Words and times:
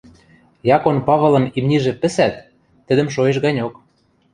Якон 0.75 0.97
Павылын 1.07 1.45
имнижӹ 1.57 1.93
пӹсӓт, 2.01 2.35
тӹдӹм 2.87 3.07
шоэш 3.15 3.37
ганьок. 3.45 3.73